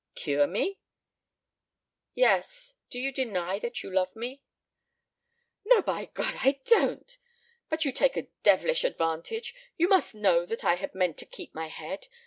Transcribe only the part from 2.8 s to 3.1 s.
Do